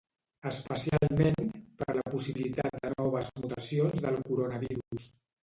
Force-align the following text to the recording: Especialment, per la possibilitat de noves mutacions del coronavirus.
Especialment, 0.51 1.51
per 1.81 1.95
la 1.97 2.05
possibilitat 2.15 2.79
de 2.87 2.91
noves 2.95 3.31
mutacions 3.45 4.03
del 4.09 4.19
coronavirus. 4.33 5.09